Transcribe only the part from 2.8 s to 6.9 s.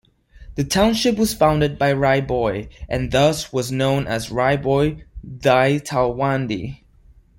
and thus was known as Rai-Bhoi-Di-Talwandi.